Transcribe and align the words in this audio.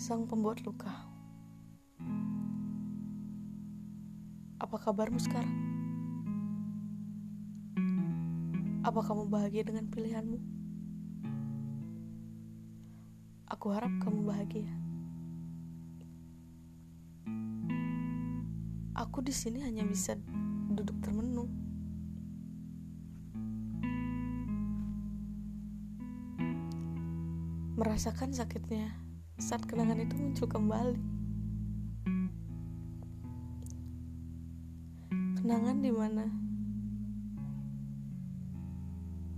sang 0.00 0.24
pembuat 0.24 0.64
luka. 0.64 0.88
Apa 4.56 4.80
kabarmu 4.80 5.20
sekarang? 5.20 5.52
Apa 8.80 9.04
kamu 9.04 9.28
bahagia 9.28 9.60
dengan 9.60 9.92
pilihanmu? 9.92 10.40
Aku 13.52 13.76
harap 13.76 13.92
kamu 14.00 14.24
bahagia. 14.24 14.72
Aku 18.96 19.20
di 19.20 19.36
sini 19.36 19.60
hanya 19.60 19.84
bisa 19.84 20.16
duduk 20.72 20.96
termenung. 21.04 21.52
Merasakan 27.76 28.32
sakitnya 28.32 29.09
saat 29.40 29.64
kenangan 29.64 30.04
itu 30.04 30.12
muncul 30.20 30.44
kembali. 30.44 31.00
Kenangan 35.40 35.80
di 35.80 35.88
mana 35.88 36.28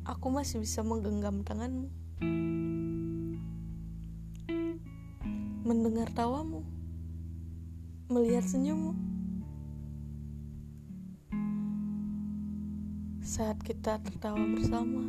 aku 0.03 0.27
masih 0.35 0.59
bisa 0.59 0.83
menggenggam 0.83 1.47
tanganmu, 1.47 1.87
mendengar 5.63 6.11
tawamu, 6.11 6.67
melihat 8.11 8.43
senyummu. 8.43 8.99
Saat 13.23 13.63
kita 13.63 14.03
tertawa 14.03 14.43
bersama, 14.51 15.07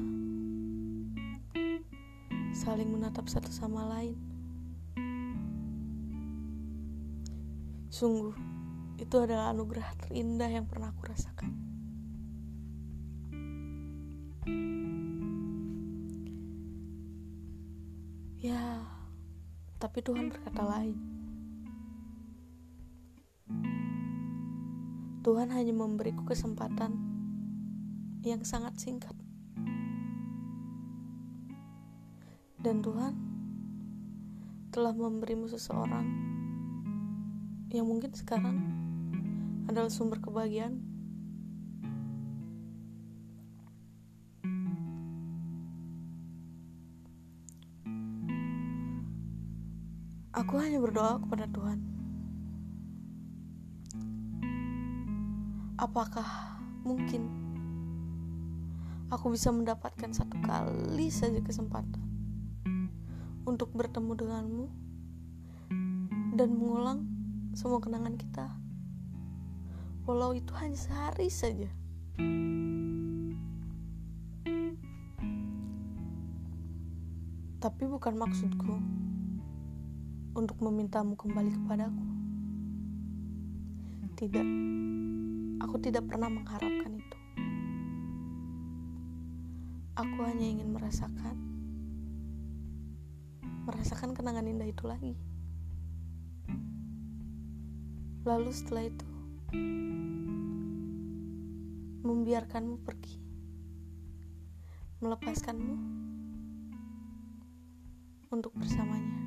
saling 2.54 2.94
menatap 2.94 3.26
satu 3.26 3.50
sama 3.50 3.89
lain. 3.89 4.33
Sungguh, 7.94 8.33
itu 8.97 9.16
adalah 9.22 9.53
anugerah 9.53 9.86
terindah 10.02 10.49
yang 10.49 10.66
pernah 10.66 10.89
aku 10.89 11.13
rasakan. 11.13 11.53
Ya, 18.41 18.81
tapi 19.77 20.02
Tuhan 20.02 20.33
berkata 20.33 20.66
lain. 20.66 20.97
Tuhan 25.21 25.53
hanya 25.53 25.77
memberiku 25.77 26.25
kesempatan 26.25 26.97
yang 28.25 28.41
sangat 28.41 28.73
singkat. 28.81 29.14
Dan 32.58 32.81
Tuhan 32.81 33.14
telah 34.73 34.97
memberimu 34.97 35.45
seseorang 35.45 36.33
yang 37.74 37.90
mungkin 37.90 38.14
sekarang 38.14 38.62
adalah 39.66 39.90
sumber 39.90 40.22
kebahagiaan. 40.22 40.78
Aku 50.38 50.62
hanya 50.62 50.78
berdoa 50.78 51.18
kepada 51.18 51.50
Tuhan. 51.50 51.80
Apakah 55.82 56.62
mungkin 56.86 57.26
aku 59.10 59.34
bisa 59.34 59.50
mendapatkan 59.50 60.14
satu 60.14 60.38
kali 60.46 61.10
saja 61.10 61.42
kesempatan 61.42 62.06
untuk 63.50 63.74
bertemu 63.74 64.14
denganmu 64.14 64.66
dan 66.33 66.50
mengulang 66.54 67.13
semua 67.53 67.77
kenangan 67.77 68.17
kita. 68.17 68.49
Walau 70.09 70.33
itu 70.33 70.49
hanya 70.58 70.73
sehari 70.73 71.30
saja. 71.30 71.69
Tapi 77.61 77.83
bukan 77.87 78.17
maksudku 78.17 78.75
untuk 80.33 80.58
memintamu 80.65 81.14
kembali 81.14 81.53
kepadaku. 81.53 82.05
Tidak, 84.17 84.47
aku 85.61 85.75
tidak 85.77 86.09
pernah 86.09 86.33
mengharapkan 86.33 86.97
itu. 86.97 87.17
Aku 89.93 90.20
hanya 90.25 90.47
ingin 90.58 90.73
merasakan, 90.73 91.37
merasakan 93.70 94.17
kenangan 94.17 94.49
indah 94.49 94.65
itu 94.65 94.83
lagi. 94.89 95.14
Lalu 98.23 98.56
setelah 98.56 98.88
itu 98.88 99.08
membiarkanmu 102.08 102.80
pergi, 102.88 103.20
melepaskanmu 105.04 105.76
untuk 108.32 108.56
bersamanya. 108.56 109.23